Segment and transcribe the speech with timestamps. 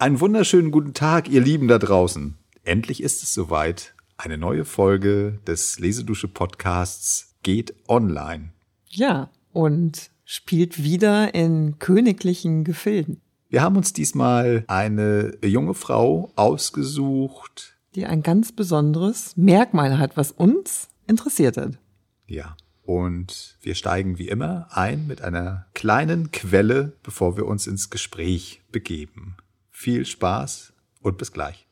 [0.00, 2.38] Einen wunderschönen guten Tag, ihr Lieben da draußen.
[2.62, 3.96] Endlich ist es soweit.
[4.16, 8.52] Eine neue Folge des Lesedusche Podcasts geht online.
[8.86, 13.20] Ja, und spielt wieder in königlichen Gefilden.
[13.48, 20.30] Wir haben uns diesmal eine junge Frau ausgesucht, die ein ganz besonderes Merkmal hat, was
[20.30, 21.76] uns interessiert hat.
[22.28, 22.56] Ja.
[22.84, 28.62] Und wir steigen wie immer ein mit einer kleinen Quelle, bevor wir uns ins Gespräch
[28.70, 29.36] begeben.
[29.80, 31.68] Viel Spaß und bis gleich.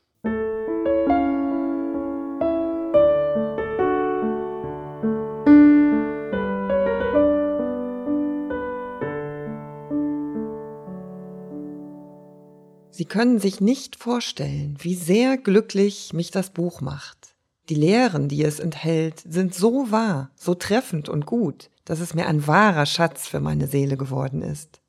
[12.90, 17.34] Sie können sich nicht vorstellen, wie sehr glücklich mich das Buch macht.
[17.68, 22.28] Die Lehren, die es enthält, sind so wahr, so treffend und gut, dass es mir
[22.28, 24.80] ein wahrer Schatz für meine Seele geworden ist.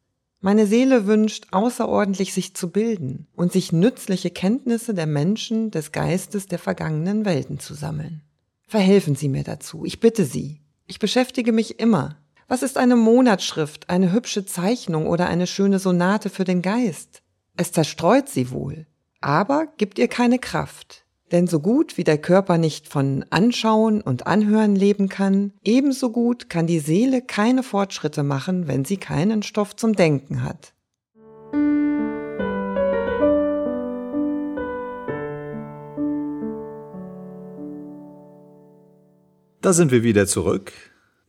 [0.47, 6.45] Meine Seele wünscht außerordentlich sich zu bilden und sich nützliche Kenntnisse der Menschen, des Geistes
[6.45, 8.21] der vergangenen Welten zu sammeln.
[8.65, 10.61] Verhelfen Sie mir dazu, ich bitte Sie.
[10.85, 12.15] Ich beschäftige mich immer.
[12.47, 17.23] Was ist eine Monatsschrift, eine hübsche Zeichnung oder eine schöne Sonate für den Geist?
[17.57, 18.87] Es zerstreut sie wohl,
[19.19, 21.03] aber gibt ihr keine Kraft.
[21.31, 26.50] Denn so gut wie der Körper nicht von Anschauen und Anhören leben kann, ebenso gut
[26.50, 30.73] kann die Seele keine Fortschritte machen, wenn sie keinen Stoff zum Denken hat.
[39.59, 40.72] Da sind wir wieder zurück.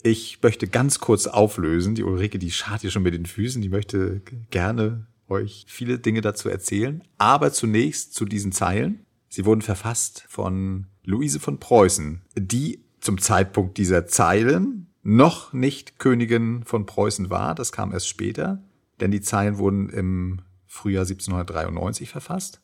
[0.05, 1.97] Ich möchte ganz kurz auflösen.
[1.97, 3.61] Die Ulrike, die schart hier schon mit den Füßen.
[3.63, 7.03] Die möchte gerne euch viele Dinge dazu erzählen.
[7.17, 9.05] Aber zunächst zu diesen Zeilen.
[9.29, 16.65] Sie wurden verfasst von Luise von Preußen, die zum Zeitpunkt dieser Zeilen noch nicht Königin
[16.65, 17.55] von Preußen war.
[17.55, 18.63] Das kam erst später,
[19.01, 22.61] denn die Zeilen wurden im Frühjahr 1793 verfasst.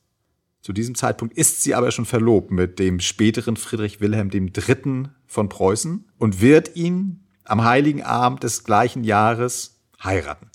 [0.60, 5.08] Zu diesem Zeitpunkt ist sie aber schon verlobt mit dem späteren Friedrich Wilhelm III.
[5.26, 10.50] von Preußen und wird ihn am heiligen Abend des gleichen Jahres heiraten.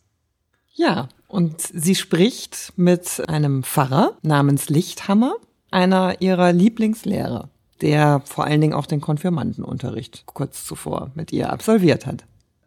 [0.74, 5.36] Ja, und sie spricht mit einem Pfarrer namens Lichthammer,
[5.72, 7.50] einer ihrer Lieblingslehrer,
[7.82, 12.26] der vor allen Dingen auch den Konfirmandenunterricht kurz zuvor mit ihr absolviert hat.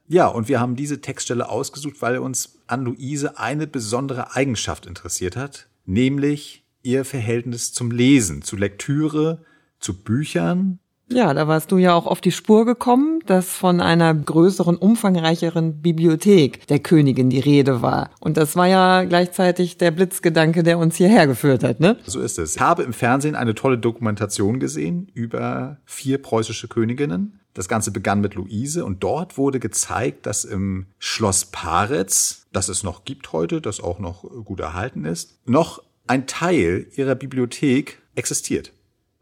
[0.09, 5.37] Ja, und wir haben diese Textstelle ausgesucht, weil uns an Luise eine besondere Eigenschaft interessiert
[5.37, 9.45] hat, nämlich ihr Verhältnis zum Lesen, zu Lektüre,
[9.79, 14.15] zu Büchern ja, da warst du ja auch auf die Spur gekommen, dass von einer
[14.15, 18.11] größeren, umfangreicheren Bibliothek der Königin die Rede war.
[18.21, 21.99] Und das war ja gleichzeitig der Blitzgedanke, der uns hierher geführt hat, ne?
[22.07, 22.57] So ist es.
[22.57, 27.41] Ich habe im Fernsehen eine tolle Dokumentation gesehen über vier preußische Königinnen.
[27.55, 32.83] Das Ganze begann mit Luise und dort wurde gezeigt, dass im Schloss Paretz, das es
[32.83, 38.73] noch gibt heute, das auch noch gut erhalten ist, noch ein Teil ihrer Bibliothek existiert.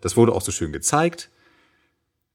[0.01, 1.30] Das wurde auch so schön gezeigt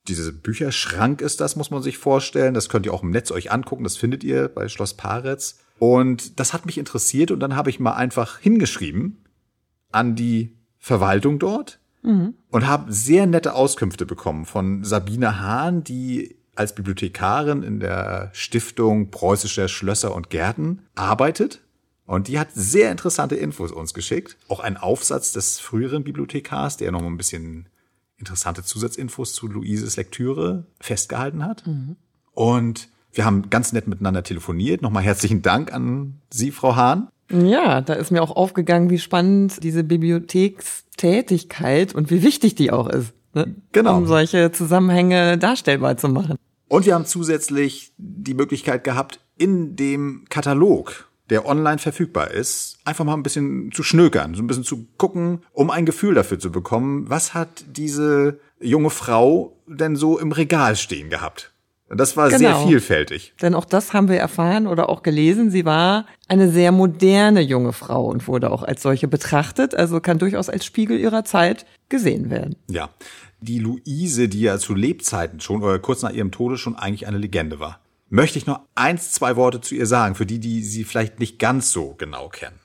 [0.08, 2.54] diese Bücherschrank ist das, muss man sich vorstellen.
[2.54, 3.84] Das könnt ihr auch im Netz euch angucken.
[3.84, 5.60] Das findet ihr bei Schloss Paretz.
[5.80, 9.18] Und das hat mich interessiert und dann habe ich mal einfach hingeschrieben
[9.92, 12.36] an die Verwaltung dort mhm.
[12.50, 19.12] und habe sehr nette Auskünfte bekommen von Sabine Hahn, die als Bibliothekarin in der Stiftung
[19.12, 21.62] Preußischer Schlösser und Gärten arbeitet.
[22.06, 24.38] Und die hat sehr interessante Infos uns geschickt.
[24.48, 27.68] Auch ein Aufsatz des früheren Bibliothekars, der noch mal ein bisschen
[28.18, 31.68] interessante Zusatzinfos zu Luises Lektüre festgehalten hat.
[31.68, 31.98] Mhm.
[32.32, 34.82] Und wir haben ganz nett miteinander telefoniert.
[34.82, 37.10] Nochmal herzlichen Dank an Sie, Frau Hahn.
[37.32, 42.88] Ja, da ist mir auch aufgegangen, wie spannend diese Bibliothekstätigkeit und wie wichtig die auch
[42.88, 43.14] ist.
[43.34, 43.56] Ne?
[43.72, 43.98] Genau.
[43.98, 46.38] Um solche Zusammenhänge darstellbar zu machen.
[46.68, 53.06] Und wir haben zusätzlich die Möglichkeit gehabt, in dem Katalog der online verfügbar ist, einfach
[53.06, 56.52] mal ein bisschen zu schnökern, so ein bisschen zu gucken, um ein Gefühl dafür zu
[56.52, 61.52] bekommen, was hat diese junge Frau denn so im Regal stehen gehabt.
[61.88, 62.40] Das war genau.
[62.40, 63.34] sehr vielfältig.
[63.42, 65.52] Denn auch das haben wir erfahren oder auch gelesen.
[65.52, 69.76] Sie war eine sehr moderne junge Frau und wurde auch als solche betrachtet.
[69.76, 72.56] Also kann durchaus als Spiegel ihrer Zeit gesehen werden.
[72.68, 72.90] Ja.
[73.40, 77.20] Die Luise, die ja zu Lebzeiten schon oder kurz nach ihrem Tode schon eigentlich eine
[77.20, 77.85] Legende war
[78.16, 81.38] möchte ich noch eins, zwei Worte zu ihr sagen, für die, die sie vielleicht nicht
[81.38, 82.60] ganz so genau kennen.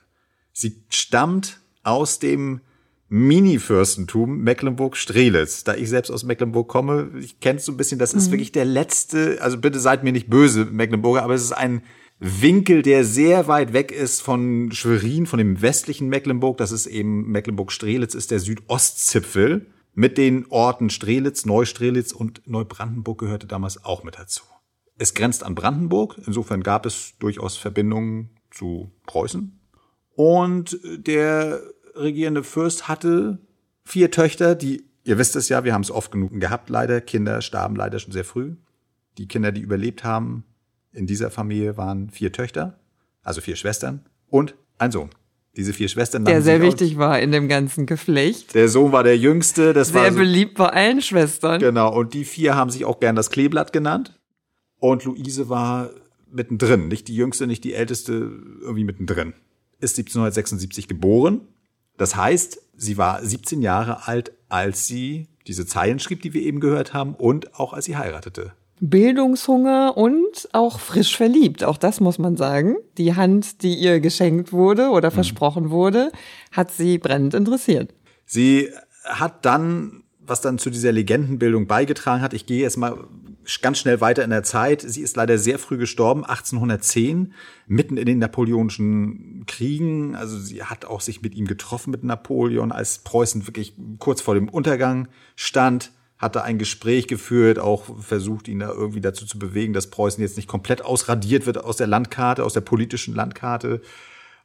[0.53, 2.61] Sie stammt aus dem
[3.09, 5.65] Mini-Fürstentum Mecklenburg-Strelitz.
[5.65, 8.31] Da ich selbst aus Mecklenburg komme, ich kenne es so ein bisschen, das ist mhm.
[8.31, 11.83] wirklich der letzte, also bitte seid mir nicht böse, Mecklenburger, aber es ist ein
[12.19, 16.57] Winkel, der sehr weit weg ist von Schwerin, von dem westlichen Mecklenburg.
[16.57, 19.65] Das ist eben Mecklenburg-Strelitz, ist der Südostzipfel.
[19.93, 24.43] Mit den Orten Strelitz, Neustrelitz und Neubrandenburg gehörte damals auch mit dazu.
[25.01, 29.59] Es grenzt an Brandenburg, insofern gab es durchaus Verbindungen zu Preußen.
[30.13, 31.59] Und der
[31.95, 33.39] regierende Fürst hatte
[33.83, 37.01] vier Töchter, die, ihr wisst es ja, wir haben es oft genug gehabt, leider.
[37.01, 38.57] Kinder starben leider schon sehr früh.
[39.17, 40.43] Die Kinder, die überlebt haben
[40.93, 42.79] in dieser Familie, waren vier Töchter,
[43.23, 45.09] also vier Schwestern und ein Sohn.
[45.57, 46.25] Diese vier Schwestern.
[46.25, 48.53] Der sehr wichtig war in dem ganzen Geflecht.
[48.53, 49.73] Der Sohn war der Jüngste.
[49.73, 51.59] Das sehr war so, beliebt bei allen Schwestern.
[51.59, 51.91] Genau.
[51.91, 54.20] Und die vier haben sich auch gern das Kleeblatt genannt.
[54.81, 55.91] Und Luise war
[56.29, 56.87] mittendrin.
[56.87, 58.13] Nicht die Jüngste, nicht die Älteste,
[58.61, 59.33] irgendwie mittendrin.
[59.79, 61.41] Ist 1776 geboren.
[61.97, 66.59] Das heißt, sie war 17 Jahre alt, als sie diese Zeilen schrieb, die wir eben
[66.59, 68.53] gehört haben, und auch als sie heiratete.
[68.79, 71.63] Bildungshunger und auch frisch verliebt.
[71.63, 72.75] Auch das muss man sagen.
[72.97, 75.13] Die Hand, die ihr geschenkt wurde oder mhm.
[75.13, 76.11] versprochen wurde,
[76.51, 77.93] hat sie brennend interessiert.
[78.25, 78.69] Sie
[79.05, 83.03] hat dann, was dann zu dieser Legendenbildung beigetragen hat, ich gehe jetzt mal
[83.61, 84.81] ganz schnell weiter in der Zeit.
[84.81, 87.33] Sie ist leider sehr früh gestorben, 1810,
[87.67, 90.15] mitten in den napoleonischen Kriegen.
[90.15, 94.35] Also sie hat auch sich mit ihm getroffen, mit Napoleon, als Preußen wirklich kurz vor
[94.35, 99.39] dem Untergang stand hat da ein Gespräch geführt, auch versucht, ihn da irgendwie dazu zu
[99.39, 103.81] bewegen, dass Preußen jetzt nicht komplett ausradiert wird aus der Landkarte, aus der politischen Landkarte.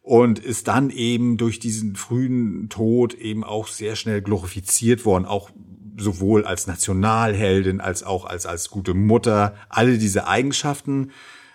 [0.06, 5.50] Und ist dann eben durch diesen frühen Tod eben auch sehr schnell glorifiziert worden, auch
[5.97, 9.56] sowohl als Nationalheldin als auch als, als gute Mutter.
[9.69, 11.11] Alle diese Eigenschaften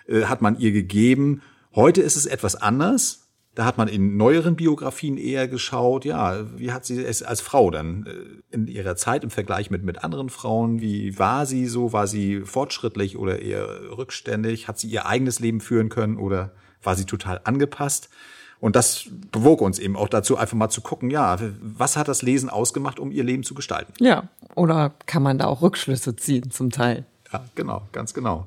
[0.06, 1.40] äh, hat man ihr gegeben.
[1.74, 3.30] Heute ist es etwas anders.
[3.54, 7.70] Da hat man in neueren Biografien eher geschaut, ja, wie hat sie es als Frau
[7.70, 11.94] dann äh, in ihrer Zeit im Vergleich mit, mit anderen Frauen, wie war sie so,
[11.94, 16.52] war sie fortschrittlich oder eher rückständig, hat sie ihr eigenes Leben führen können oder
[16.82, 18.10] war sie total angepasst?
[18.62, 22.22] Und das bewog uns eben auch dazu, einfach mal zu gucken, ja, was hat das
[22.22, 23.92] Lesen ausgemacht, um ihr Leben zu gestalten?
[23.98, 27.04] Ja, oder kann man da auch Rückschlüsse ziehen zum Teil?
[27.32, 28.46] Ja, genau, ganz genau.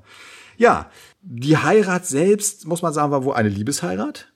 [0.56, 0.90] Ja,
[1.22, 4.32] die Heirat selbst, muss man sagen, war wohl eine Liebesheirat.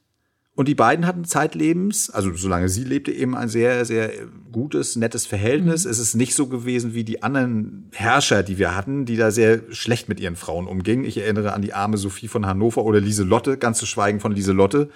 [0.53, 4.11] Und die beiden hatten zeitlebens, also solange sie lebte, eben ein sehr, sehr
[4.51, 5.85] gutes, nettes Verhältnis.
[5.85, 5.91] Mhm.
[5.91, 9.61] Es ist nicht so gewesen wie die anderen Herrscher, die wir hatten, die da sehr
[9.69, 11.05] schlecht mit ihren Frauen umgingen.
[11.05, 14.89] Ich erinnere an die arme Sophie von Hannover oder Lieselotte, ganz zu schweigen von Lieselotte.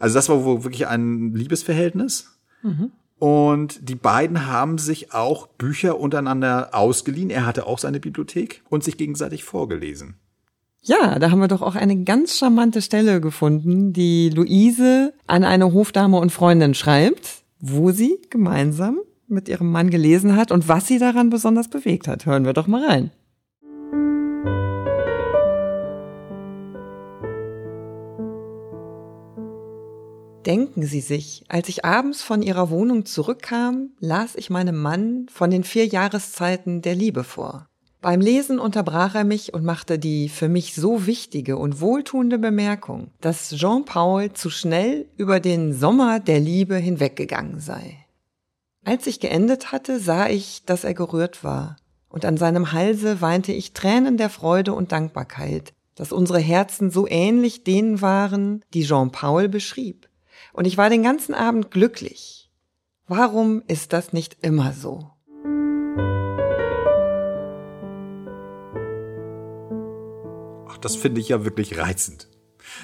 [0.00, 2.36] Also das war wohl wirklich ein Liebesverhältnis.
[2.62, 2.90] Mhm.
[3.20, 7.30] Und die beiden haben sich auch Bücher untereinander ausgeliehen.
[7.30, 10.16] Er hatte auch seine Bibliothek und sich gegenseitig vorgelesen.
[10.82, 15.74] Ja, da haben wir doch auch eine ganz charmante Stelle gefunden, die Luise an eine
[15.74, 18.98] Hofdame und Freundin schreibt, wo sie gemeinsam
[19.28, 22.24] mit ihrem Mann gelesen hat und was sie daran besonders bewegt hat.
[22.24, 23.10] Hören wir doch mal rein.
[30.50, 35.48] Denken Sie sich, als ich abends von Ihrer Wohnung zurückkam, las ich meinem Mann von
[35.48, 37.68] den vier Jahreszeiten der Liebe vor.
[38.00, 43.12] Beim Lesen unterbrach er mich und machte die für mich so wichtige und wohltuende Bemerkung,
[43.20, 48.04] dass Jean-Paul zu schnell über den Sommer der Liebe hinweggegangen sei.
[48.84, 51.76] Als ich geendet hatte, sah ich, dass er gerührt war,
[52.08, 57.06] und an seinem Halse weinte ich Tränen der Freude und Dankbarkeit, dass unsere Herzen so
[57.06, 60.09] ähnlich denen waren, die Jean-Paul beschrieb.
[60.52, 62.50] Und ich war den ganzen Abend glücklich.
[63.06, 65.10] Warum ist das nicht immer so?
[70.80, 72.28] das finde ich ja wirklich reizend.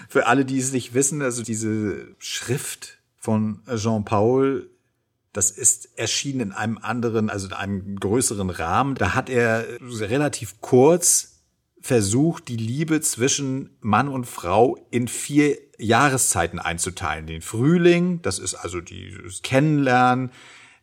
[0.08, 4.70] Für alle, die es nicht wissen, also diese Schrift von Jean-Paul,
[5.32, 8.94] das ist erschienen in einem anderen, also in einem größeren Rahmen.
[8.94, 11.42] Da hat er relativ kurz
[11.80, 17.26] versucht, die Liebe zwischen Mann und Frau in vier Jahreszeiten einzuteilen.
[17.26, 20.30] Den Frühling, das ist also dieses Kennenlernen.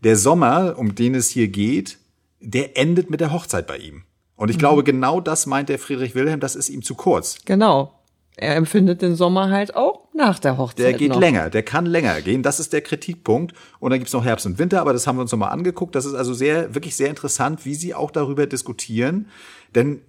[0.04, 1.98] Der Sommer, um den es hier geht,
[2.40, 4.04] der endet mit der Hochzeit bei ihm.
[4.36, 4.60] Und ich mhm.
[4.60, 7.38] glaube, genau das meint der Friedrich Wilhelm, das ist ihm zu kurz.
[7.46, 8.00] Genau.
[8.36, 10.86] Er empfindet den Sommer halt auch nach der Hochzeit.
[10.86, 11.20] Der geht noch.
[11.20, 12.42] länger, der kann länger gehen.
[12.42, 13.54] Das ist der Kritikpunkt.
[13.80, 15.94] Und dann gibt's noch Herbst und Winter, aber das haben wir uns nochmal angeguckt.
[15.94, 19.28] Das ist also sehr, wirklich sehr interessant, wie sie auch darüber diskutieren.
[19.76, 20.02] Denn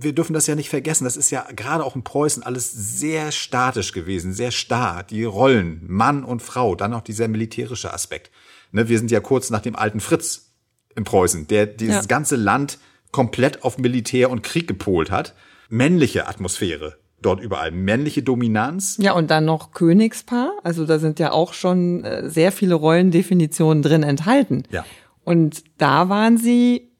[0.00, 1.04] wir dürfen das ja nicht vergessen.
[1.04, 5.02] Das ist ja gerade auch in Preußen alles sehr statisch gewesen, sehr starr.
[5.02, 8.30] Die Rollen, Mann und Frau, dann noch dieser militärische Aspekt.
[8.72, 10.52] Ne, wir sind ja kurz nach dem alten Fritz
[10.96, 12.02] in Preußen, der dieses ja.
[12.02, 12.78] ganze Land
[13.10, 15.34] komplett auf Militär und Krieg gepolt hat.
[15.68, 18.98] Männliche Atmosphäre dort überall, männliche Dominanz.
[19.00, 20.52] Ja, und dann noch Königspaar.
[20.62, 24.64] Also da sind ja auch schon äh, sehr viele Rollendefinitionen drin enthalten.
[24.70, 24.84] Ja.
[25.24, 26.90] Und da waren sie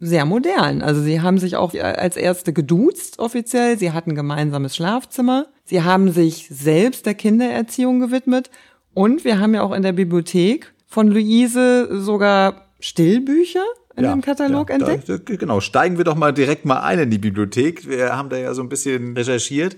[0.00, 0.82] sehr modern.
[0.82, 3.78] Also sie haben sich auch als erste geduzt offiziell.
[3.78, 5.46] Sie hatten gemeinsames Schlafzimmer.
[5.64, 8.50] Sie haben sich selbst der Kindererziehung gewidmet.
[8.92, 13.64] Und wir haben ja auch in der Bibliothek von Luise sogar Stillbücher
[13.96, 15.08] in ja, dem Katalog ja, entdeckt?
[15.08, 17.88] Da, genau, steigen wir doch mal direkt mal ein in die Bibliothek.
[17.88, 19.76] Wir haben da ja so ein bisschen recherchiert.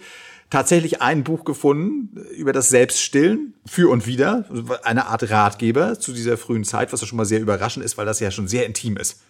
[0.51, 4.45] tatsächlich ein Buch gefunden über das Selbststillen für und wieder,
[4.83, 8.07] eine Art Ratgeber zu dieser frühen Zeit, was ja schon mal sehr überraschend ist, weil
[8.07, 9.21] das ja schon sehr intim ist.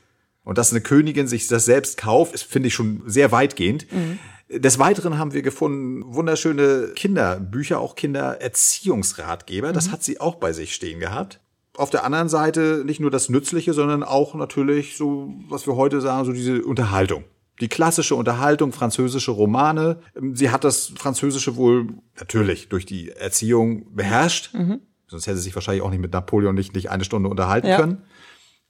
[0.46, 3.92] Und dass eine Königin sich das selbst kauft, ist, finde ich schon sehr weitgehend.
[3.92, 4.18] Mhm.
[4.48, 9.72] Des Weiteren haben wir gefunden wunderschöne Kinderbücher, auch Kindererziehungsratgeber.
[9.72, 9.92] Das mhm.
[9.92, 11.40] hat sie auch bei sich stehen gehabt.
[11.76, 16.00] Auf der anderen Seite nicht nur das Nützliche, sondern auch natürlich so, was wir heute
[16.00, 17.24] sagen, so diese Unterhaltung.
[17.60, 19.98] Die klassische Unterhaltung, französische Romane.
[20.32, 24.54] Sie hat das Französische wohl natürlich durch die Erziehung beherrscht.
[24.54, 24.78] Mhm.
[25.08, 27.80] Sonst hätte sie sich wahrscheinlich auch nicht mit Napoleon nicht, nicht eine Stunde unterhalten ja.
[27.80, 28.04] können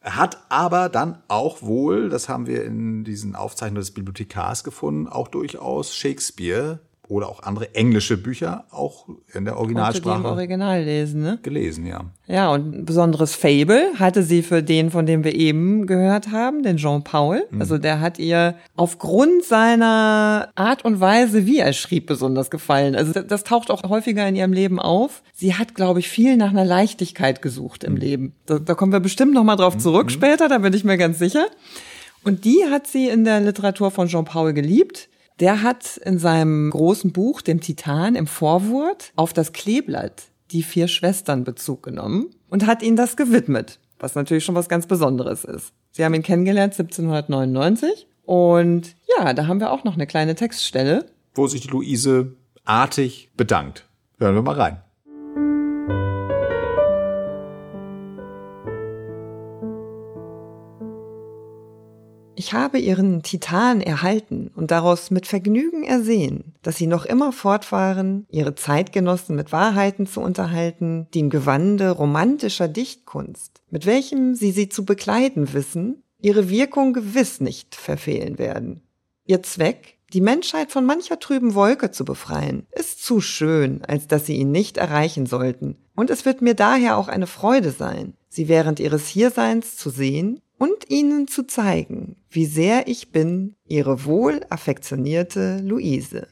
[0.07, 5.29] hat aber dann auch wohl, das haben wir in diesen Aufzeichnungen des Bibliothekars gefunden, auch
[5.29, 10.19] durchaus Shakespeare oder auch andere englische Bücher auch in der Originalsprache.
[10.19, 11.39] Im Original lesen, ne?
[11.43, 12.05] Gelesen, ja.
[12.27, 16.63] Ja, und ein besonderes Fable hatte sie für den, von dem wir eben gehört haben,
[16.63, 17.45] den Jean Paul.
[17.51, 17.61] Mhm.
[17.61, 22.97] Also der hat ihr aufgrund seiner Art und Weise, wie er schrieb, besonders gefallen.
[22.97, 25.23] Also das, das taucht auch häufiger in ihrem Leben auf.
[25.33, 28.01] Sie hat, glaube ich, viel nach einer Leichtigkeit gesucht im mhm.
[28.01, 28.33] Leben.
[28.47, 30.11] Da, da, kommen wir bestimmt noch mal drauf zurück mhm.
[30.11, 31.47] später, da bin ich mir ganz sicher.
[32.25, 35.09] Und die hat sie in der Literatur von Jean Paul geliebt.
[35.41, 40.89] Der hat in seinem großen Buch, dem Titan, im Vorwort auf das Kleeblatt die vier
[40.89, 45.73] Schwestern Bezug genommen und hat ihnen das gewidmet, was natürlich schon was ganz Besonderes ist.
[45.91, 51.07] Sie haben ihn kennengelernt 1799 und ja, da haben wir auch noch eine kleine Textstelle.
[51.35, 53.87] Wo sich die Luise artig bedankt.
[54.19, 54.81] Hören wir mal rein.
[62.39, 68.27] Ich habe ihren Titan erhalten und daraus mit Vergnügen ersehen, dass sie noch immer fortfahren,
[68.31, 74.69] ihre Zeitgenossen mit Wahrheiten zu unterhalten, die im Gewande romantischer Dichtkunst, mit welchem sie sie
[74.69, 78.83] zu bekleiden wissen, ihre Wirkung gewiss nicht verfehlen werden.
[79.25, 84.27] Ihr Zweck, die Menschheit von mancher trüben Wolke zu befreien, ist zu schön, als dass
[84.27, 88.47] sie ihn nicht erreichen sollten, und es wird mir daher auch eine Freude sein, sie
[88.49, 94.41] während ihres Hierseins zu sehen und ihnen zu zeigen, wie sehr ich bin, ihre wohl
[94.51, 96.29] affektionierte Luise.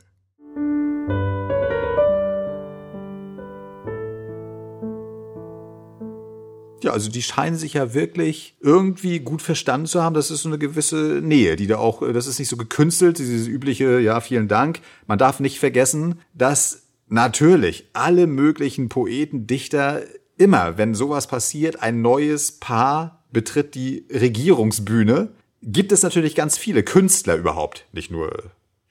[6.85, 10.13] Ja, also die scheinen sich ja wirklich irgendwie gut verstanden zu haben.
[10.15, 13.49] Das ist so eine gewisse Nähe, die da auch, das ist nicht so gekünstelt, dieses
[13.49, 14.81] übliche, ja, vielen Dank.
[15.07, 20.03] Man darf nicht vergessen, dass natürlich alle möglichen Poeten, Dichter
[20.37, 25.29] immer, wenn sowas passiert, ein neues Paar betritt die Regierungsbühne,
[25.63, 28.45] gibt es natürlich ganz viele Künstler überhaupt, nicht nur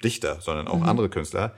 [0.04, 0.90] Dichter, sondern auch mhm.
[0.90, 1.56] andere Künstler,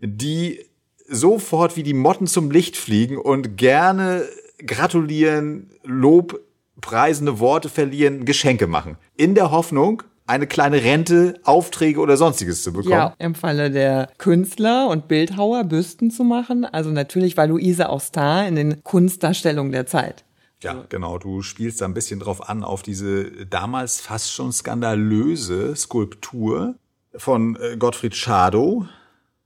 [0.00, 0.64] die
[1.06, 4.26] sofort wie die Motten zum Licht fliegen und gerne
[4.64, 6.40] gratulieren, Lob,
[6.80, 8.96] preisende Worte verlieren, Geschenke machen.
[9.16, 12.92] In der Hoffnung, eine kleine Rente, Aufträge oder sonstiges zu bekommen.
[12.92, 16.66] Ja, im Falle der Künstler und Bildhauer Büsten zu machen.
[16.66, 20.24] Also natürlich war Luise auch Star in den Kunstdarstellungen der Zeit.
[20.62, 21.18] Ja, genau.
[21.18, 26.74] Du spielst da ein bisschen drauf an, auf diese damals fast schon skandalöse Skulptur
[27.14, 28.86] von äh, Gottfried Schadow.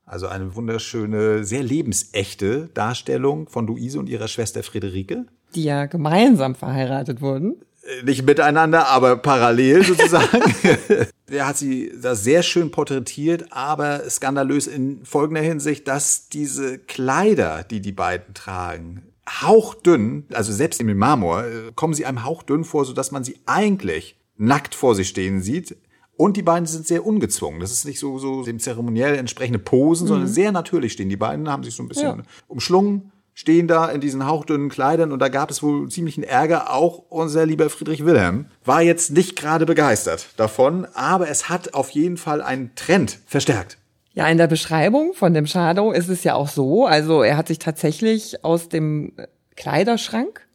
[0.07, 5.27] Also eine wunderschöne, sehr lebensechte Darstellung von Luise und ihrer Schwester Friederike.
[5.55, 7.57] Die ja gemeinsam verheiratet wurden.
[7.83, 10.43] Äh, nicht miteinander, aber parallel sozusagen.
[11.29, 17.65] Der hat sie da sehr schön porträtiert, aber skandalös in folgender Hinsicht, dass diese Kleider,
[17.65, 22.85] die die beiden tragen, hauchdünn, also selbst im Marmor, äh, kommen sie einem hauchdünn vor,
[22.85, 25.77] so dass man sie eigentlich nackt vor sich stehen sieht.
[26.17, 27.61] Und die beiden sind sehr ungezwungen.
[27.61, 30.09] Das ist nicht so, so dem zeremoniell entsprechende Posen, mhm.
[30.09, 31.09] sondern sehr natürlich stehen.
[31.09, 32.25] Die beiden haben sich so ein bisschen ja.
[32.49, 36.73] umschlungen, stehen da in diesen hauchdünnen Kleidern und da gab es wohl ziemlichen Ärger.
[36.73, 41.91] Auch unser lieber Friedrich Wilhelm war jetzt nicht gerade begeistert davon, aber es hat auf
[41.91, 43.79] jeden Fall einen Trend verstärkt.
[44.15, 47.49] Ja, in der Beschreibung von dem Shadow ist es ja auch so, also er hat
[47.49, 49.13] sich tatsächlich aus dem
[49.57, 50.47] Kleiderschrank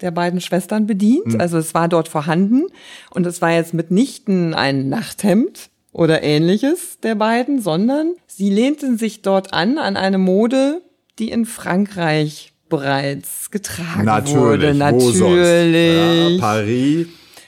[0.00, 1.34] der beiden Schwestern bedient.
[1.34, 1.40] Mhm.
[1.40, 2.66] Also es war dort vorhanden
[3.10, 9.22] und es war jetzt mitnichten ein Nachthemd oder ähnliches der beiden, sondern sie lehnten sich
[9.22, 10.82] dort an an eine Mode,
[11.18, 14.36] die in Frankreich bereits getragen Natürlich.
[14.38, 14.74] wurde.
[14.74, 16.34] Natürlich.
[16.34, 17.06] Ja, Paris.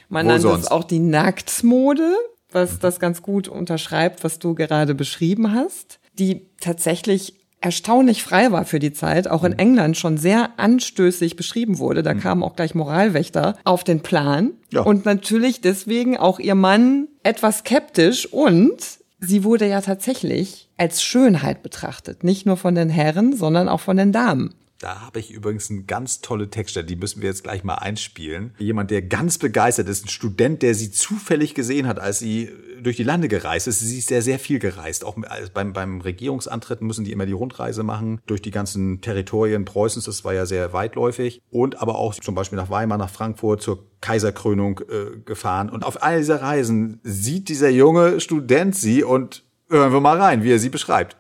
[0.09, 0.65] Man Wo nannte sonst?
[0.65, 2.15] es auch die Nacktmode
[2.53, 8.65] was das ganz gut unterschreibt, was du gerade beschrieben hast, die tatsächlich erstaunlich frei war
[8.65, 9.59] für die Zeit, auch in mhm.
[9.59, 12.03] England schon sehr anstößig beschrieben wurde.
[12.03, 12.21] Da mhm.
[12.21, 14.53] kamen auch gleich Moralwächter auf den Plan.
[14.73, 14.83] Ja.
[14.83, 18.77] Und natürlich deswegen auch ihr Mann etwas skeptisch und
[19.21, 22.25] sie wurde ja tatsächlich als Schönheit betrachtet.
[22.25, 24.55] Nicht nur von den Herren, sondern auch von den Damen.
[24.81, 28.55] Da habe ich übrigens eine ganz tolle Textstelle, die müssen wir jetzt gleich mal einspielen.
[28.59, 32.49] Jemand, der ganz begeistert ist, ein Student, der sie zufällig gesehen hat, als sie
[32.81, 33.81] durch die Lande gereist ist.
[33.81, 35.05] Sie ist sehr, sehr viel gereist.
[35.05, 35.17] Auch
[35.53, 40.07] beim, beim Regierungsantritt müssen die immer die Rundreise machen durch die ganzen Territorien Preußens.
[40.07, 41.43] Das war ja sehr weitläufig.
[41.51, 45.69] Und aber auch zum Beispiel nach Weimar, nach Frankfurt zur Kaiserkrönung äh, gefahren.
[45.69, 50.43] Und auf einer dieser Reisen sieht dieser junge Student sie und hören wir mal rein,
[50.43, 51.20] wie er sie beschreibt.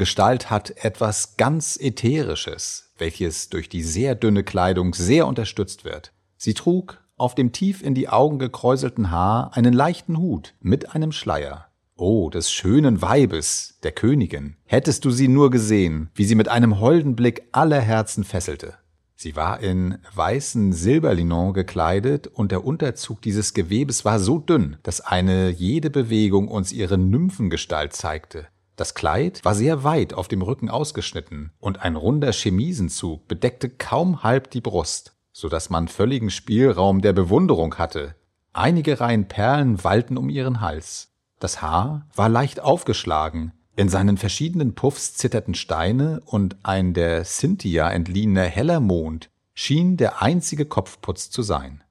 [0.00, 6.14] Gestalt hat etwas ganz Ätherisches, welches durch die sehr dünne Kleidung sehr unterstützt wird.
[6.38, 11.12] Sie trug auf dem tief in die Augen gekräuselten Haar einen leichten Hut mit einem
[11.12, 11.66] Schleier.
[11.96, 14.56] Oh, des schönen Weibes, der Königin.
[14.64, 18.78] Hättest du sie nur gesehen, wie sie mit einem holden Blick alle Herzen fesselte.
[19.16, 25.02] Sie war in weißen Silberlinon gekleidet und der Unterzug dieses Gewebes war so dünn, dass
[25.02, 28.46] eine jede Bewegung uns ihre Nymphengestalt zeigte.
[28.80, 34.22] Das Kleid war sehr weit auf dem Rücken ausgeschnitten und ein runder Chemisenzug bedeckte kaum
[34.22, 38.14] halb die Brust, so dass man völligen Spielraum der Bewunderung hatte.
[38.54, 41.12] Einige Reihen Perlen wallten um ihren Hals.
[41.40, 47.90] Das Haar war leicht aufgeschlagen, in seinen verschiedenen Puffs zitterten Steine und ein der Cynthia
[47.90, 51.84] entliehener heller Mond schien der einzige Kopfputz zu sein.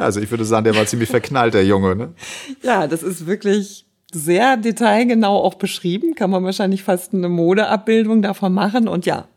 [0.00, 1.96] Also ich würde sagen, der war ziemlich verknallt, der Junge.
[1.96, 2.14] Ne?
[2.62, 6.14] Ja, das ist wirklich sehr detailgenau auch beschrieben.
[6.14, 8.88] Kann man wahrscheinlich fast eine Modeabbildung davon machen.
[8.88, 9.28] Und ja,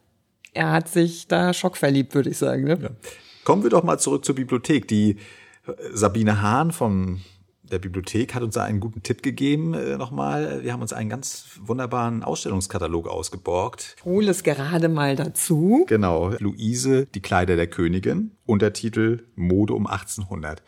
[0.53, 2.63] er hat sich da schockverliebt, würde ich sagen.
[2.63, 2.79] Ne?
[2.81, 2.89] Ja.
[3.43, 4.87] Kommen wir doch mal zurück zur Bibliothek.
[4.87, 5.17] Die
[5.91, 7.21] Sabine Hahn vom
[7.73, 10.63] der Bibliothek hat uns da einen guten Tipp gegeben äh, nochmal.
[10.63, 13.95] Wir haben uns einen ganz wunderbaren Ausstellungskatalog ausgeborgt.
[14.05, 15.85] Hol es gerade mal dazu.
[15.87, 16.29] Genau.
[16.39, 18.31] Luise, die Kleider der Königin.
[18.45, 20.61] Untertitel Mode um 1800.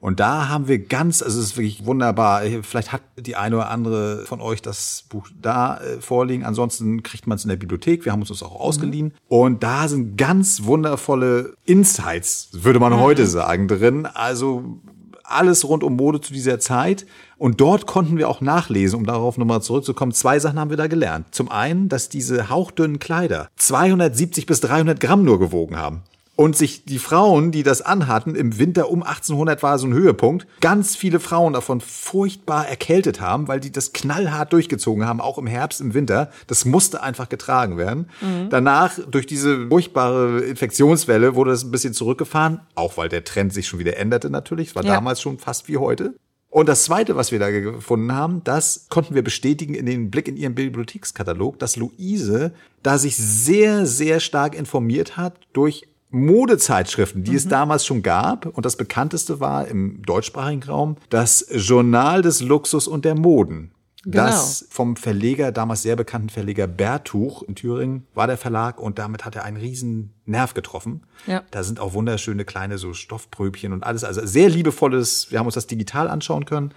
[0.00, 2.42] Und da haben wir ganz, also es ist wirklich wunderbar.
[2.62, 6.44] Vielleicht hat die eine oder andere von euch das Buch da äh, vorliegen.
[6.44, 8.04] Ansonsten kriegt man es in der Bibliothek.
[8.04, 9.06] Wir haben uns das auch ausgeliehen.
[9.06, 9.12] Mhm.
[9.26, 13.00] Und da sind ganz wundervolle Insights, würde man mhm.
[13.00, 14.06] heute sagen, drin.
[14.06, 14.80] Also
[15.28, 17.06] alles rund um Mode zu dieser Zeit.
[17.36, 20.12] Und dort konnten wir auch nachlesen, um darauf nochmal zurückzukommen.
[20.12, 21.26] Zwei Sachen haben wir da gelernt.
[21.30, 26.02] Zum einen, dass diese hauchdünnen Kleider 270 bis 300 Gramm nur gewogen haben
[26.38, 30.46] und sich die Frauen, die das anhatten, im Winter um 1800 war so ein Höhepunkt,
[30.60, 35.48] ganz viele Frauen davon furchtbar erkältet haben, weil die das knallhart durchgezogen haben, auch im
[35.48, 36.30] Herbst, im Winter.
[36.46, 38.08] Das musste einfach getragen werden.
[38.20, 38.50] Mhm.
[38.50, 43.66] Danach, durch diese furchtbare Infektionswelle, wurde das ein bisschen zurückgefahren, auch weil der Trend sich
[43.66, 44.68] schon wieder änderte natürlich.
[44.68, 44.94] Es war ja.
[44.94, 46.14] damals schon fast wie heute.
[46.50, 50.28] Und das Zweite, was wir da gefunden haben, das konnten wir bestätigen in den Blick
[50.28, 52.52] in ihrem Bibliothekskatalog, dass Luise
[52.84, 57.36] da sich sehr, sehr stark informiert hat durch Modezeitschriften, die mhm.
[57.36, 58.46] es damals schon gab.
[58.46, 63.72] Und das bekannteste war im deutschsprachigen Raum das Journal des Luxus und der Moden.
[64.04, 64.26] Genau.
[64.26, 69.24] Das vom Verleger, damals sehr bekannten Verleger Bertuch in Thüringen war der Verlag und damit
[69.24, 71.02] hat er einen riesen Nerv getroffen.
[71.26, 71.42] Ja.
[71.50, 74.04] Da sind auch wunderschöne kleine so Stoffpröbchen und alles.
[74.04, 76.72] Also sehr liebevolles, wir haben uns das digital anschauen können.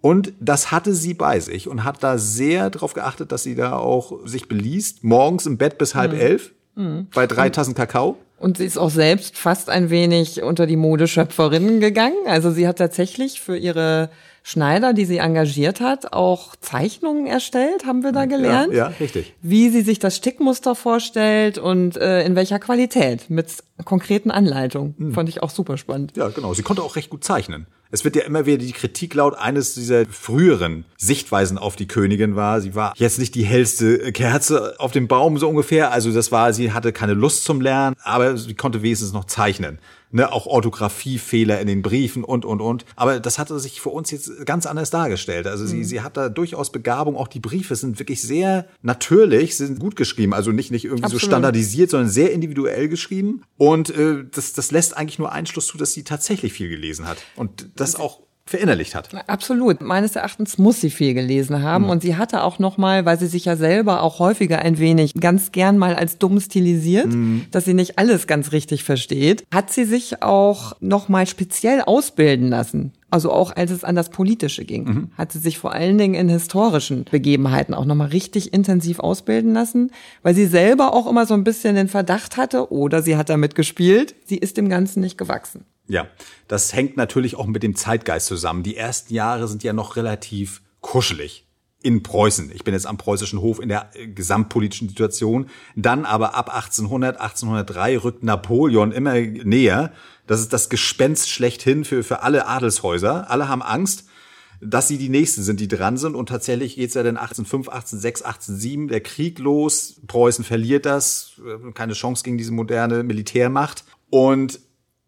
[0.00, 3.76] Und das hatte sie bei sich und hat da sehr darauf geachtet, dass sie da
[3.76, 5.04] auch sich beliest.
[5.04, 6.20] Morgens im Bett bis halb mhm.
[6.20, 6.52] elf.
[6.74, 7.08] Mhm.
[7.14, 8.16] Bei drei Tassen Kakao.
[8.38, 12.26] Und sie ist auch selbst fast ein wenig unter die Modeschöpferinnen gegangen.
[12.26, 14.10] Also sie hat tatsächlich für ihre
[14.42, 18.74] Schneider, die sie engagiert hat, auch Zeichnungen erstellt, haben wir da gelernt.
[18.74, 19.32] Ja, ja richtig.
[19.40, 23.46] Wie sie sich das Stickmuster vorstellt und äh, in welcher Qualität mit
[23.86, 24.94] konkreten Anleitungen.
[24.98, 25.14] Hm.
[25.14, 26.14] Fand ich auch super spannend.
[26.14, 26.52] Ja, genau.
[26.52, 27.66] Sie konnte auch recht gut zeichnen.
[27.90, 32.34] Es wird ja immer wieder die Kritik laut, eines dieser früheren Sichtweisen auf die Königin
[32.34, 35.92] war, sie war jetzt nicht die hellste Kerze auf dem Baum so ungefähr.
[35.92, 39.78] Also das war, sie hatte keine Lust zum Lernen, aber sie konnte wenigstens noch zeichnen
[40.14, 42.86] ne, auch Orthographiefehler in den Briefen und, und, und.
[42.94, 45.46] Aber das hatte sich für uns jetzt ganz anders dargestellt.
[45.46, 45.84] Also sie, mhm.
[45.84, 47.16] sie hat da durchaus Begabung.
[47.16, 50.32] Auch die Briefe sind wirklich sehr natürlich, sind gut geschrieben.
[50.32, 51.20] Also nicht, nicht irgendwie Absolut.
[51.20, 53.42] so standardisiert, sondern sehr individuell geschrieben.
[53.56, 57.18] Und äh, das, das lässt eigentlich nur Einschluss zu, dass sie tatsächlich viel gelesen hat.
[57.34, 59.08] Und das auch verinnerlicht hat.
[59.26, 59.80] Absolut.
[59.80, 61.90] Meines Erachtens muss sie viel gelesen haben mhm.
[61.90, 65.14] und sie hatte auch noch mal, weil sie sich ja selber auch häufiger ein wenig
[65.14, 67.46] ganz gern mal als dumm stilisiert, mhm.
[67.50, 72.48] dass sie nicht alles ganz richtig versteht, hat sie sich auch noch mal speziell ausbilden
[72.48, 72.92] lassen.
[73.10, 75.10] Also auch als es an das Politische ging, mhm.
[75.16, 79.90] hat sie sich vor allen Dingen in historischen Begebenheiten auch nochmal richtig intensiv ausbilden lassen,
[80.22, 83.54] weil sie selber auch immer so ein bisschen den Verdacht hatte oder sie hat damit
[83.54, 85.64] gespielt, sie ist dem Ganzen nicht gewachsen.
[85.86, 86.06] Ja,
[86.48, 88.62] das hängt natürlich auch mit dem Zeitgeist zusammen.
[88.62, 91.46] Die ersten Jahre sind ja noch relativ kuschelig.
[91.82, 92.50] in Preußen.
[92.54, 95.50] Ich bin jetzt am preußischen Hof in der äh, gesamtpolitischen Situation.
[95.76, 99.92] Dann aber ab 1800, 1803 rückt Napoleon immer näher.
[100.26, 103.30] Das ist das Gespenst schlechthin für, für alle Adelshäuser.
[103.30, 104.06] Alle haben Angst,
[104.62, 106.14] dass sie die Nächsten sind, die dran sind.
[106.14, 110.00] Und tatsächlich geht's ja dann 1805, 1806, 1807 der Krieg los.
[110.06, 111.38] Preußen verliert das.
[111.46, 113.84] Äh, keine Chance gegen diese moderne Militärmacht.
[114.08, 114.58] Und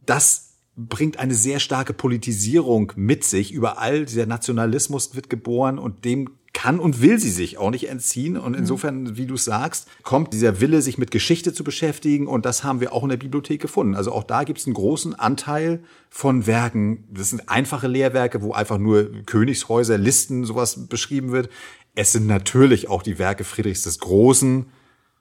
[0.04, 0.45] das
[0.76, 3.52] bringt eine sehr starke Politisierung mit sich.
[3.52, 8.38] Überall dieser Nationalismus wird geboren und dem kann und will sie sich auch nicht entziehen.
[8.38, 12.26] Und insofern, wie du sagst, kommt dieser Wille, sich mit Geschichte zu beschäftigen.
[12.26, 13.94] Und das haben wir auch in der Bibliothek gefunden.
[13.94, 17.04] Also auch da gibt es einen großen Anteil von Werken.
[17.10, 21.50] Das sind einfache Lehrwerke, wo einfach nur Königshäuser, Listen, sowas beschrieben wird.
[21.94, 24.66] Es sind natürlich auch die Werke Friedrichs des Großen,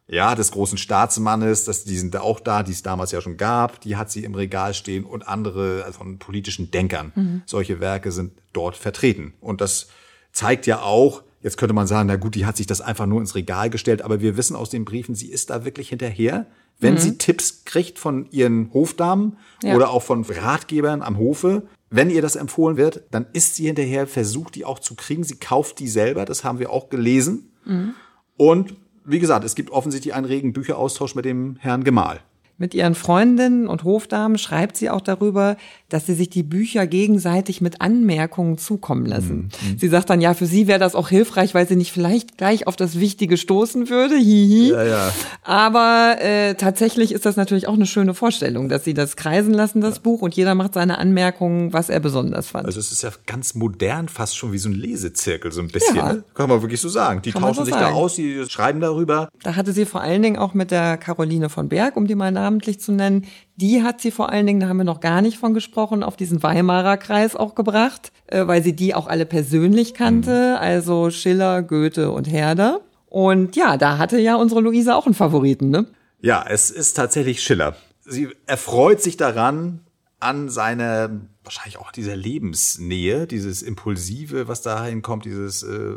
[0.07, 3.37] ja, des großen Staatsmannes, das, die sind da auch da, die es damals ja schon
[3.37, 7.11] gab, die hat sie im Regal stehen und andere also von politischen Denkern.
[7.15, 7.41] Mhm.
[7.45, 9.33] Solche Werke sind dort vertreten.
[9.41, 9.87] Und das
[10.31, 13.19] zeigt ja auch, jetzt könnte man sagen, na gut, die hat sich das einfach nur
[13.19, 16.45] ins Regal gestellt, aber wir wissen aus den Briefen, sie ist da wirklich hinterher.
[16.77, 16.99] Wenn mhm.
[16.99, 19.75] sie Tipps kriegt von ihren Hofdamen ja.
[19.75, 24.05] oder auch von Ratgebern am Hofe, wenn ihr das empfohlen wird, dann ist sie hinterher,
[24.05, 25.23] versucht die auch zu kriegen.
[25.23, 27.53] Sie kauft die selber, das haben wir auch gelesen.
[27.63, 27.93] Mhm.
[28.37, 32.21] Und wie gesagt, es gibt offensichtlich einen regen Bücheraustausch mit dem Herrn Gemahl.
[32.57, 35.57] Mit ihren Freundinnen und Hofdamen schreibt sie auch darüber,
[35.89, 39.49] dass sie sich die Bücher gegenseitig mit Anmerkungen zukommen lassen.
[39.61, 39.77] Mhm.
[39.77, 42.65] Sie sagt dann, ja, für sie wäre das auch hilfreich, weil sie nicht vielleicht gleich
[42.65, 44.15] auf das Wichtige stoßen würde.
[44.15, 44.69] Hihi.
[44.69, 45.11] Ja, ja.
[45.43, 49.81] Aber äh, tatsächlich ist das natürlich auch eine schöne Vorstellung, dass sie das kreisen lassen,
[49.81, 50.01] das ja.
[50.01, 52.65] Buch, und jeder macht seine Anmerkungen, was er besonders fand.
[52.65, 55.95] Also es ist ja ganz modern, fast schon wie so ein Lesezirkel, so ein bisschen.
[55.95, 56.23] Ne?
[56.33, 57.21] Kann man wirklich so sagen.
[57.21, 57.93] Die Kann tauschen so sich sagen.
[57.93, 59.27] da aus, die schreiben darüber.
[59.43, 62.31] Da hatte sie vor allen Dingen auch mit der Caroline von Berg, um die mal
[62.45, 65.37] namentlich zu nennen, die hat sie vor allen Dingen, da haben wir noch gar nicht
[65.37, 69.93] von gesprochen, auf diesen Weimarer Kreis auch gebracht, äh, weil sie die auch alle persönlich
[69.93, 70.61] kannte, mhm.
[70.61, 72.81] also Schiller, Goethe und Herder.
[73.07, 75.85] Und ja, da hatte ja unsere Luise auch einen Favoriten, ne?
[76.21, 77.75] Ja, es ist tatsächlich Schiller.
[78.01, 79.79] Sie erfreut sich daran,
[80.19, 85.95] an seine wahrscheinlich auch dieser Lebensnähe, dieses Impulsive, was da hinkommt, dieses äh,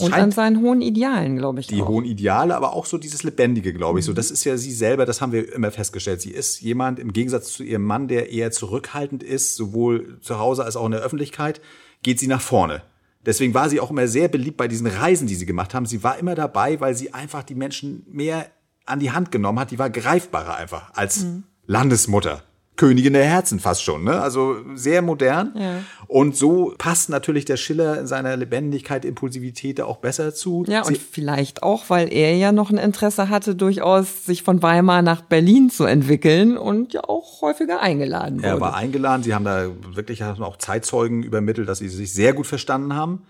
[0.00, 1.66] und an seinen hohen Idealen, glaube ich.
[1.66, 1.88] Die auch.
[1.88, 4.04] hohen Ideale, aber auch so dieses Lebendige, glaube ich.
[4.04, 4.08] Mhm.
[4.08, 6.20] So, das ist ja sie selber, das haben wir immer festgestellt.
[6.20, 10.64] Sie ist jemand im Gegensatz zu ihrem Mann, der eher zurückhaltend ist, sowohl zu Hause
[10.64, 11.60] als auch in der Öffentlichkeit,
[12.02, 12.82] geht sie nach vorne.
[13.24, 15.86] Deswegen war sie auch immer sehr beliebt bei diesen Reisen, die sie gemacht haben.
[15.86, 18.46] Sie war immer dabei, weil sie einfach die Menschen mehr
[18.86, 19.70] an die Hand genommen hat.
[19.70, 21.44] Die war greifbarer einfach als mhm.
[21.66, 22.42] Landesmutter.
[22.78, 24.20] Königin der Herzen fast schon, ne?
[24.22, 25.52] Also sehr modern.
[25.54, 25.80] Ja.
[26.06, 30.64] Und so passt natürlich der Schiller in seiner Lebendigkeit, Impulsivität da auch besser zu.
[30.66, 35.02] Ja, und vielleicht auch, weil er ja noch ein Interesse hatte, durchaus sich von Weimar
[35.02, 38.46] nach Berlin zu entwickeln und ja auch häufiger eingeladen wurde.
[38.46, 39.22] Er war eingeladen.
[39.22, 43.24] Sie haben da wirklich auch Zeitzeugen übermittelt, dass sie sich sehr gut verstanden haben.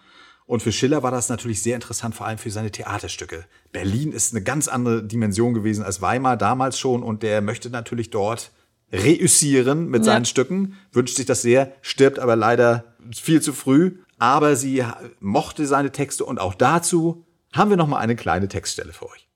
[0.44, 3.44] Und für Schiller war das natürlich sehr interessant, vor allem für seine Theaterstücke.
[3.72, 8.10] Berlin ist eine ganz andere Dimension gewesen als Weimar damals schon und der möchte natürlich
[8.10, 8.50] dort
[8.92, 13.98] reüssieren mit seinen Stücken, wünscht sich das sehr, stirbt aber leider viel zu früh.
[14.18, 14.84] Aber sie
[15.20, 19.28] mochte seine Texte und auch dazu haben wir noch mal eine kleine Textstelle für euch.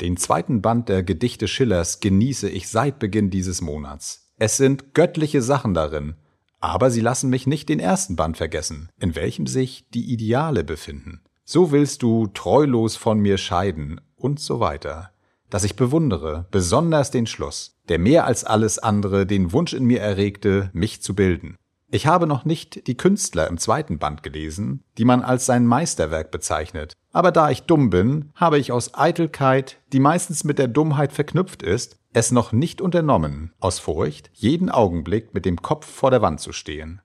[0.00, 4.32] Den zweiten Band der Gedichte Schillers genieße ich seit Beginn dieses Monats.
[4.36, 6.14] Es sind göttliche Sachen darin,
[6.60, 11.20] aber sie lassen mich nicht den ersten Band vergessen, in welchem sich die Ideale befinden.
[11.50, 15.12] So willst du treulos von mir scheiden und so weiter.
[15.48, 20.02] Dass ich bewundere, besonders den Schluss, der mehr als alles andere den Wunsch in mir
[20.02, 21.56] erregte, mich zu bilden.
[21.90, 26.30] Ich habe noch nicht die Künstler im zweiten Band gelesen, die man als sein Meisterwerk
[26.30, 26.92] bezeichnet.
[27.14, 31.62] Aber da ich dumm bin, habe ich aus Eitelkeit, die meistens mit der Dummheit verknüpft
[31.62, 36.40] ist, es noch nicht unternommen, aus Furcht, jeden Augenblick mit dem Kopf vor der Wand
[36.40, 37.00] zu stehen.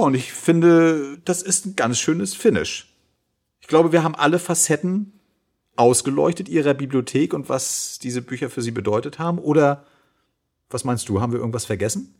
[0.00, 2.94] Und ich finde, das ist ein ganz schönes Finish.
[3.60, 5.12] Ich glaube, wir haben alle Facetten
[5.76, 9.38] ausgeleuchtet ihrer Bibliothek und was diese Bücher für sie bedeutet haben.
[9.38, 9.84] Oder
[10.68, 12.14] was meinst du, haben wir irgendwas vergessen?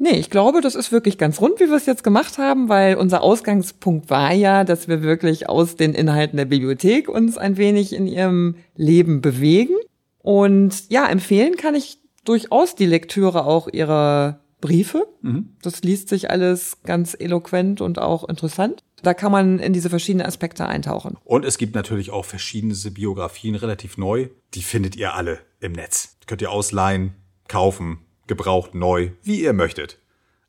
[0.00, 2.94] Nee, ich glaube, das ist wirklich ganz rund, wie wir es jetzt gemacht haben, weil
[2.94, 7.92] unser Ausgangspunkt war ja, dass wir wirklich aus den Inhalten der Bibliothek uns ein wenig
[7.92, 9.74] in ihrem Leben bewegen.
[10.18, 15.06] Und ja, empfehlen kann ich durchaus die Lektüre auch ihrer Briefe.
[15.22, 15.56] Mhm.
[15.62, 18.82] Das liest sich alles ganz eloquent und auch interessant.
[19.02, 21.16] Da kann man in diese verschiedenen Aspekte eintauchen.
[21.24, 24.28] Und es gibt natürlich auch verschiedene Biografien, relativ neu.
[24.54, 26.16] Die findet ihr alle im Netz.
[26.26, 27.14] könnt ihr ausleihen,
[27.46, 29.98] kaufen, gebraucht, neu, wie ihr möchtet.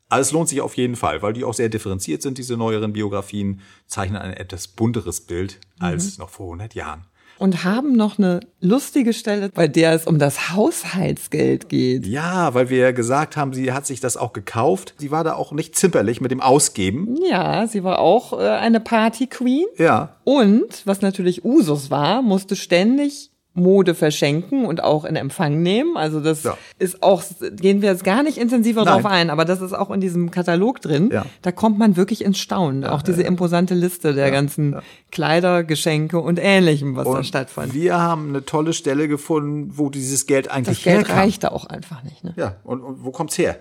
[0.08, 2.92] Also es lohnt sich auf jeden Fall, weil die auch sehr differenziert sind, diese neueren
[2.92, 7.06] Biografien, zeichnen ein etwas bunteres Bild als noch vor 100 Jahren.
[7.40, 12.06] Und haben noch eine lustige Stelle, bei der es um das Haushaltsgeld geht.
[12.06, 14.92] Ja, weil wir ja gesagt haben, sie hat sich das auch gekauft.
[14.98, 17.16] Sie war da auch nicht zimperlich mit dem Ausgeben.
[17.30, 19.64] Ja, sie war auch äh, eine Party Queen.
[19.78, 20.16] Ja.
[20.24, 25.96] Und, was natürlich Usus war, musste ständig Mode verschenken und auch in Empfang nehmen.
[25.96, 26.56] Also das Ja.
[26.78, 27.22] ist auch,
[27.56, 28.94] gehen wir jetzt gar nicht intensiver Nein.
[29.02, 31.10] drauf ein, aber das ist auch in diesem Katalog drin.
[31.12, 31.26] Ja.
[31.42, 32.84] Da kommt man wirklich ins Staunen.
[32.84, 34.76] auch diese imposante Liste der ganzen
[35.10, 37.74] Kleider, Geschenke und Ähnlichem, was da Und stattfand.
[37.74, 41.16] wir haben eine tolle Stelle gefunden, wo dieses Geld eigentlich Das Geld herkam.
[41.18, 42.22] reichte auch einfach nicht.
[42.22, 42.32] Ne?
[42.36, 43.58] Ja, und, und wo kommt's her?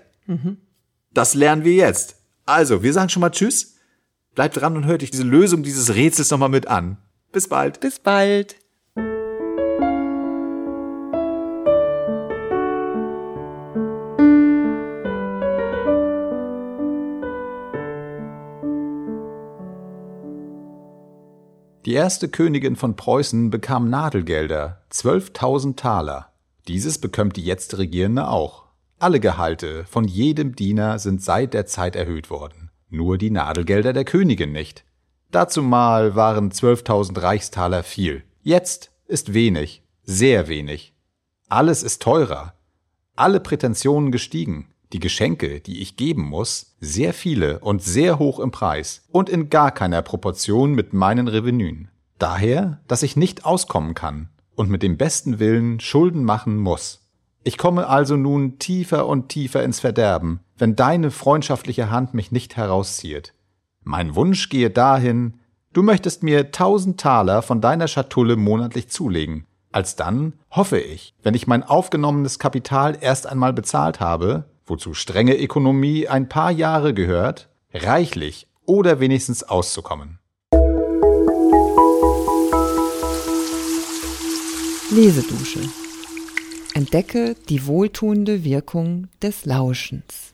[1.11, 2.15] Das lernen wir jetzt.
[2.45, 3.75] Also, wir sagen schon mal Tschüss.
[4.35, 6.97] Bleibt dran und hört euch diese Lösung dieses Rätsels nochmal mit an.
[7.31, 7.79] Bis bald.
[7.79, 8.55] Bis bald.
[21.89, 26.31] Die erste Königin von Preußen bekam Nadelgelder, 12.000 Taler.
[26.67, 28.65] Dieses bekommt die jetzt Regierende auch.
[28.99, 32.69] Alle Gehalte von jedem Diener sind seit der Zeit erhöht worden.
[32.91, 34.85] Nur die Nadelgelder der Königin nicht.
[35.31, 38.21] Dazu mal waren 12.000 Reichstaler viel.
[38.43, 40.93] Jetzt ist wenig, sehr wenig.
[41.47, 42.53] Alles ist teurer.
[43.15, 44.67] Alle Prätensionen gestiegen.
[44.91, 49.49] Die Geschenke, die ich geben muss, sehr viele und sehr hoch im Preis und in
[49.49, 51.89] gar keiner Proportion mit meinen Revenuen.
[52.17, 57.05] Daher, dass ich nicht auskommen kann und mit dem besten Willen Schulden machen muss.
[57.43, 62.57] Ich komme also nun tiefer und tiefer ins Verderben, wenn deine freundschaftliche Hand mich nicht
[62.57, 63.33] herauszieht.
[63.83, 65.35] Mein Wunsch gehe dahin,
[65.71, 69.45] du möchtest mir tausend Taler von deiner Schatulle monatlich zulegen.
[69.71, 76.07] Alsdann hoffe ich, wenn ich mein aufgenommenes Kapital erst einmal bezahlt habe, wozu strenge Ökonomie
[76.07, 80.19] ein paar Jahre gehört, reichlich oder wenigstens auszukommen.
[84.91, 85.59] Lesedusche.
[86.73, 90.33] Entdecke die wohltuende Wirkung des Lauschens.